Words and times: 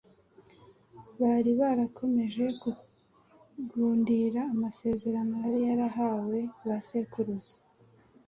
Bari 1.21 1.51
barakomeje 1.59 2.43
kugundira 2.61 4.41
amasezerano 4.53 5.33
yari 5.43 5.59
yarahawe 5.67 6.39
ba 6.67 6.77
sekuruza 6.87 7.55